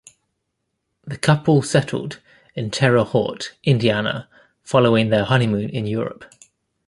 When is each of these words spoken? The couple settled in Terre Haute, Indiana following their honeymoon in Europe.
The 1.05 1.15
couple 1.15 1.61
settled 1.61 2.21
in 2.55 2.71
Terre 2.71 3.03
Haute, 3.03 3.53
Indiana 3.63 4.27
following 4.63 5.09
their 5.09 5.25
honeymoon 5.25 5.69
in 5.69 5.85
Europe. 5.85 6.25